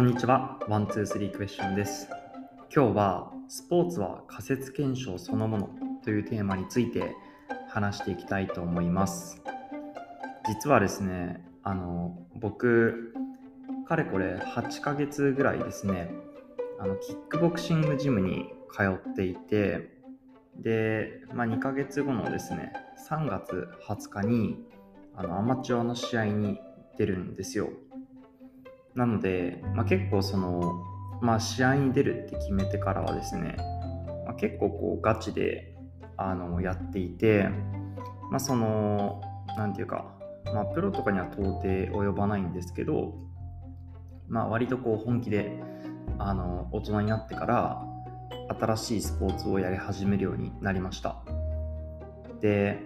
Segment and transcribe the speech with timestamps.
[0.00, 0.58] こんにちは。
[0.66, 2.08] ワン、ツー、スリークエスチョンです。
[2.74, 5.68] 今日は、スポーツは仮説検証そのもの
[6.02, 7.14] というテーマについて
[7.68, 9.42] 話していきたいと思います。
[10.48, 13.12] 実はですね、あの、僕、
[13.86, 16.10] かれこれ8ヶ月ぐらいですね、
[16.78, 19.98] あの、キックボクシングジムに通っていて、
[20.56, 22.72] で、まあ、2ヶ月後のですね、
[23.06, 24.64] 3月20日に、
[25.14, 26.58] あの、アマチュアの試合に
[26.96, 27.68] 出るんですよ。
[29.00, 30.84] なので、まあ、結構その、
[31.22, 33.56] まあ、試合に出るって決めてからはですね、
[34.26, 35.74] まあ、結構こうガチで
[36.18, 37.48] あのやっていて、
[38.30, 39.22] まあ、その、
[39.56, 40.04] なんていうか、
[40.52, 43.14] まあ、プロとかには到底及ばないんですけど、
[44.28, 45.58] まあ、割とこう本気で
[46.18, 47.82] あの大人になってから
[48.60, 51.22] 新しいスポーツをやり始めるようになりました。
[52.42, 52.78] で、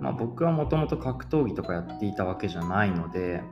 [0.00, 3.42] まあ、僕はもともと格闘技とかやっていたわけじゃないので、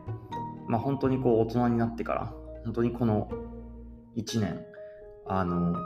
[0.69, 2.33] まあ、本当にこう大人になってから
[2.65, 3.29] 本当にこの
[4.17, 4.65] 1年
[5.27, 5.77] あの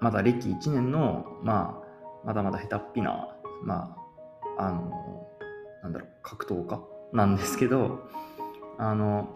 [0.00, 1.80] まだ歴1年の、ま
[2.24, 3.28] あ、まだまだ下手っぴな、
[3.62, 3.96] ま
[4.58, 5.26] あ、あの
[5.82, 6.80] なんだろう格闘家
[7.12, 8.08] なんですけど
[8.78, 9.28] あの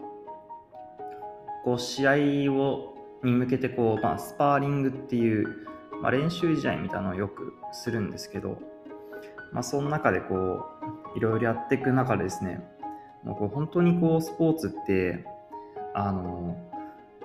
[1.63, 2.07] こう試
[2.47, 2.91] 合を
[3.23, 5.47] に向けてこう、まあ、スパーリングっていう、
[6.01, 8.59] まあ、練習試合みたいなのをよくするんですけど、
[9.51, 10.35] まあ、その中でこ
[11.15, 12.63] ういろいろやっていく中でですね
[13.23, 15.25] もうこう本当にこうスポーツって
[15.93, 16.57] あの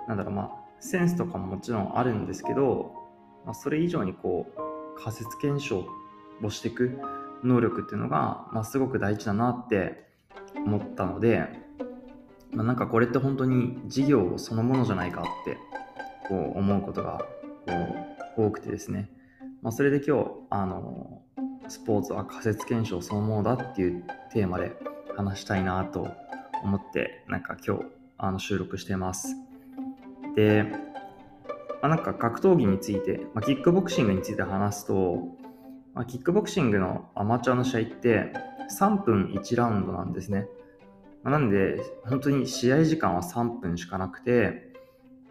[0.08, 2.92] なんだろうまあセンスとかももちろんあるんですけど、
[3.44, 5.86] まあ、それ以上にこう仮説検証
[6.42, 6.98] をしていく
[7.42, 10.06] 能力っていうのが、まあ、すごく大事だなって
[10.54, 11.46] 思ったので、
[12.52, 15.56] まあ、なんかこれって本当に事業そのものじゃないかって
[16.28, 17.24] こう思うことが
[17.66, 17.72] こ
[18.38, 19.10] う多くてですね、
[19.62, 21.22] まあ、それで今日あの
[21.68, 24.72] スポーツは仮説検証そのものだっていうテーマで
[25.16, 26.08] 話したいなと
[26.62, 27.84] 思ってなんか今日
[28.18, 29.34] あの収録してます。
[30.34, 30.64] で、
[31.82, 35.28] まあ、なんか格闘技について、まあ、キックボクシングについて話すと、
[35.94, 38.32] まあ、キックボクシングのアマチュアの試合って
[38.78, 40.46] 3分1ラウンドなんですね、
[41.22, 44.72] ま、なんで本当に試合時間は3分しかなくて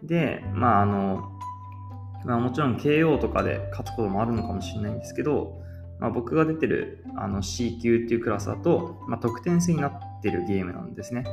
[0.02, 1.30] でまああの、
[2.24, 5.65] まあ、もちろん KO とかで勝つこともあるのかもしれないんですけど
[5.98, 11.24] まあ、僕が出てるあの C 級っていうクラスだと、まあ、得点制になってるゲームなんですね。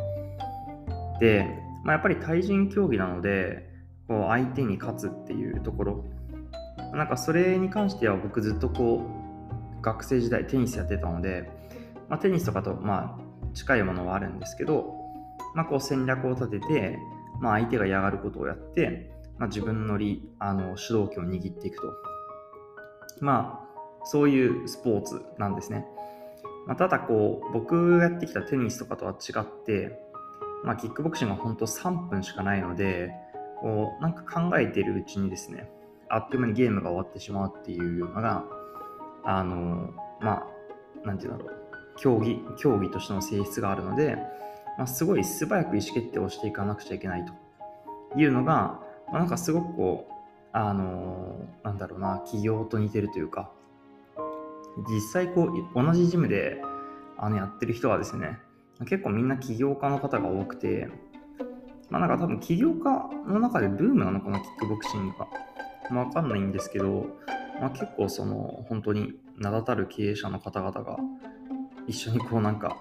[1.19, 1.46] で、
[1.84, 3.69] まあ、やっぱり対人競技なので、
[4.07, 6.06] こう相手に勝つっていうところ、
[6.94, 9.03] なんかそれに関しては僕ずっとこ
[9.79, 11.50] う、学生時代テニスやってたので、
[12.07, 14.94] まあ、テニスとかとまあ近いものはあるんですけど、
[15.56, 17.00] まあ、こう戦略を立てて、
[17.41, 21.84] まあ、相手が嫌がることをやって、まあ、自分のりあの主導権を握っていくと。
[23.19, 23.62] まあ
[24.03, 25.85] そういうスポーツなんですね。
[26.67, 29.99] まあ、ただこう、僕がやってきたテニスとかとは違って、
[30.63, 33.11] まあ、キックボクシングは本当3分しかないので、
[33.61, 35.69] こう、なんか考えているうちにですね、
[36.09, 38.45] あっという間にゲームが終わってしまうっていうのが、
[39.23, 40.43] あの、ま
[41.03, 41.63] あ、なんていうんだろう、
[41.97, 44.15] 競技、競技としての性質があるので、
[44.77, 47.33] まあ、すごい素早く意思決定をしていかなくちゃいけないと
[48.19, 48.79] いうのが、
[49.11, 50.13] まあ、なんかすごくこう、
[50.53, 53.51] あの、なんだろうな、企業と似てるというか、
[54.89, 56.61] 実際こう同じジムで
[57.17, 58.39] あのやってる人はですね
[58.85, 60.89] 結構みんな起業家の方が多くて
[61.89, 65.28] まあなんか多分起業家の中でブームなのかなキックボクシングが、
[65.91, 67.06] まあ、わかんないんですけど、
[67.62, 70.97] まあ、結構その本当に名だたる経営者の方々が
[71.88, 72.78] 一緒にこうなんか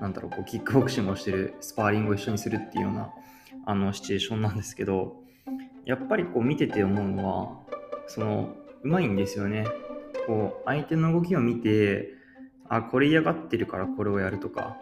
[0.00, 3.10] なんだろうこうキックボクシングをしてるスパーリングを一緒にするっていうような
[3.66, 5.16] あのシチュエーションなんですけど
[5.84, 7.56] やっぱりこう見てて思うのは
[8.06, 9.66] そのうまいんですよね。
[10.26, 12.14] こう相手の動きを見て
[12.68, 14.76] あこれ嫌がってるからこれをやるとか。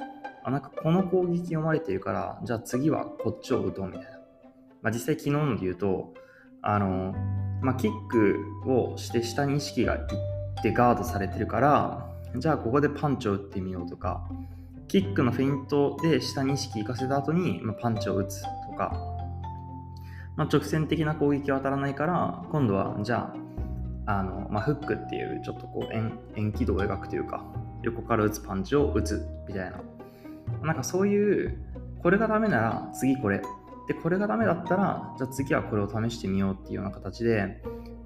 [0.47, 4.11] あなんかこの攻撃読まれてるからじゃあ次はこっちを打とうみたいな、
[4.83, 6.13] まあ、実際昨日ので言うと
[6.61, 7.15] あの、
[7.63, 14.29] まあ、キックをして下に意識がいってガードされてるからじゃあここでパンチを打ってみようとか。
[14.87, 18.93] キックのフェイントで下に意識行かせた後に、まあ、パンチを打つとか、
[20.37, 23.44] まあ、直線的な攻撃は当たらないから今度はじゃあ
[24.07, 27.45] あの、まあ、フックっていうちょっとこう円円軌道を描くというか
[27.83, 29.81] 横から打つパンチを打つみたいな。
[30.63, 31.59] なんかそういう
[32.03, 33.43] これがダメなら次これ。
[33.87, 37.63] でこれがダメだったらじゃあ次はこれを試してみようっていうような形で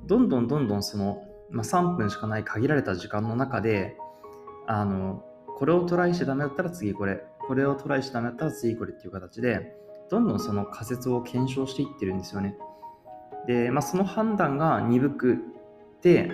[0.07, 3.97] どんどんどんどんその、まあ、3分しかない限られた時間の中で
[4.67, 5.23] あの
[5.57, 7.25] これをトライしてダメだったら次これ。
[7.47, 9.75] これをトライしてダメだったら次これっていう形で
[10.11, 12.57] どんどんその仮説を検証していってるんですよね。
[13.47, 15.39] で、まあ、その判断が鈍く
[16.03, 16.31] で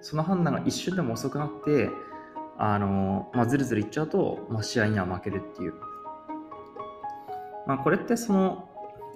[0.00, 1.90] その判断が一瞬でも遅くなって
[2.58, 5.74] あの、まあ、ずるずるいっちゃうと、まあ、試合には負けるっていう、
[7.66, 8.68] まあ、これってその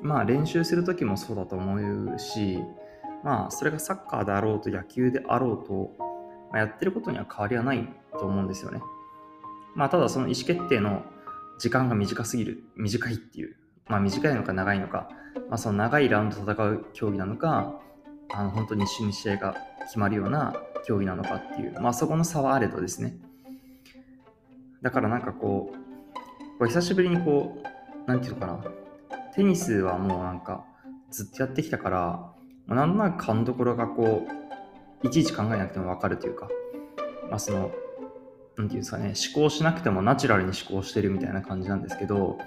[0.03, 1.75] まあ練習する時もそうだと思
[2.15, 2.63] うし、
[3.25, 5.93] まあそれがサッカーであろうと野球であろうと、
[6.51, 7.89] まあ、やってることには変わりはない
[8.19, 8.81] と思うんですよね。
[9.75, 11.03] まあただその意思決定の
[11.59, 13.57] 時間が短すぎる、短いっていう、
[13.89, 15.09] まあ短いのか長いのか、
[15.49, 17.81] まあその長いラウンド戦う競技なのか、
[18.33, 20.55] あの本当に一瞬に試合が決まるような
[20.87, 23.17] 競技なのかっていう、まあそこの差はあれどですね。
[24.83, 27.63] だからなんかこう、こ久しぶりにこ
[28.07, 28.65] う、なんていうのかな、
[29.35, 30.65] テニスはもうなんか
[31.11, 31.99] ずっとやってきたから、
[32.67, 34.27] まあ、なんとなく勘どころがこ
[35.03, 36.49] う、いちいち考えなくてもわかるというか、
[37.31, 37.71] まあその、
[38.57, 42.39] なんていうんですかね、思考しなくてもナチュラルに思考してるみたいな感じなんですけど、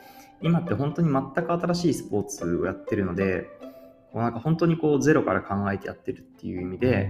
[0.42, 3.48] 今って本当に全く新しいスポーツをやってるので、
[4.12, 7.10] こうなんか本当にこうゼロから考えてやってるっていう意味で、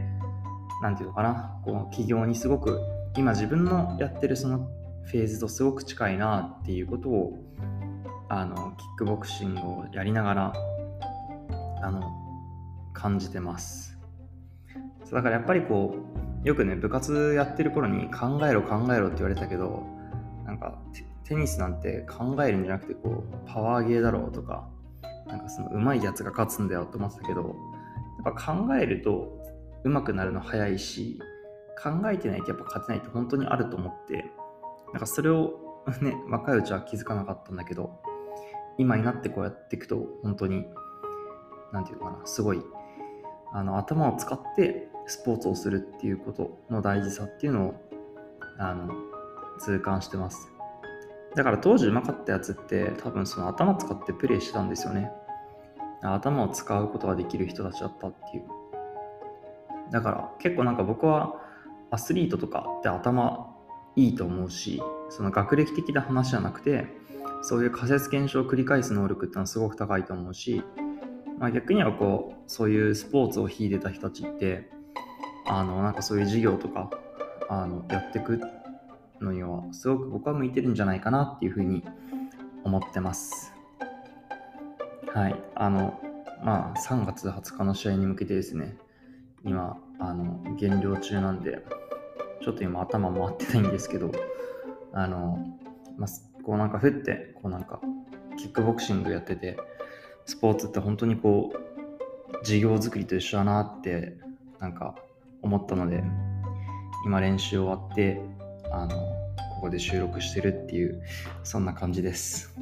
[0.81, 2.79] なんていうのかな、この企業にすごく
[3.17, 4.69] 今自分のやってるその
[5.05, 7.43] フェーズとすごく近いなっていうことを、
[8.29, 10.53] あの、キックボクシングをやりながら、
[11.81, 12.11] あの、
[12.93, 13.97] 感じてます。
[15.11, 15.95] だからやっぱりこ
[16.43, 19.83] う、よくね、部活やってる頃に考えろ考えろって言われたけど、
[20.45, 20.79] なんか
[21.23, 24.69] テニスなんて考えるんじゃなくてこう、パワーゲーだろうとか、
[25.29, 27.55] なんかその上手いやつが勝つんだよって思ってたけど、
[28.25, 29.39] やっぱ考えると
[29.83, 31.19] 上手くなるの早いし、
[31.81, 34.25] 考えてないとやっぱ勝てないって本当にあると思って、
[34.91, 35.69] なんかそれを
[36.01, 38.01] ね、若いうちは気づかなかったんだけど、
[38.77, 40.65] 今になってこうやっていくと本当に、
[41.71, 42.61] なんていうのかな、すごい、
[43.53, 47.75] あの、頭を使ってスポーツをするっていうことの大事さっていうのを、
[48.57, 48.91] あの、
[49.59, 50.51] 痛感してます。
[51.35, 55.11] だから当時うまかったやつって多分その頭使ってプレイしてたんですよね。
[56.01, 58.43] 頭を使うことができる人たちだったっていう。
[59.91, 61.35] だから結構なんか僕は
[61.91, 63.55] アスリートとかって頭
[63.95, 66.87] いいと思うし、その学歴的な話じゃなくて、
[67.41, 70.63] そういう仮説検証を繰り返す能力ってのはすごく高いと思うし、
[71.39, 74.69] まあ、逆にはこう、そういうスポーツを秀でた人たちって、
[75.47, 76.89] あの、なんかそういう授業とか、
[77.49, 78.41] あの、やっていく
[79.21, 81.83] のには、すごく僕は向いてるんじゃないかなっていうふうに
[82.63, 83.53] 思ってます。
[85.13, 85.35] はい。
[85.55, 85.99] あの、
[86.43, 88.77] まあ、3月20日の試合に向けてですね、
[89.43, 91.65] 今、あの、減量中なんで、
[92.41, 94.11] ちょっと今頭回ってないんですけど、
[94.93, 95.45] あの、
[95.97, 96.09] まあ、
[96.43, 97.81] こうなんかふって、こうなんか、
[98.37, 99.57] キックボクシングやってて、
[100.25, 104.17] スポーツって本当にこう、事業作りと一緒だなって、
[104.59, 104.95] なんか
[105.41, 106.03] 思ったので、
[107.05, 108.21] 今練習終わって、
[108.71, 108.95] あの、
[109.55, 111.01] ここで収録してるっていう、
[111.43, 112.55] そんな感じです。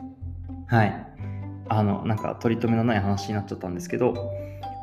[0.67, 1.07] はい。
[1.69, 4.31] あの、なんか取り留めのない話になっちゃったんですけど、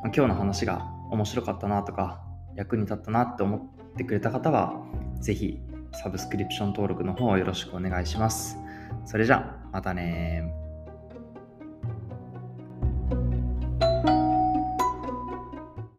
[0.05, 2.23] 今日の話が面白かったなとか、
[2.57, 4.75] 役に立ったなって思ってくれた方は、
[5.21, 5.61] 是非
[5.93, 8.57] サブスクリプション登録の方よろしくお願いします。
[9.05, 10.64] それじゃ、またね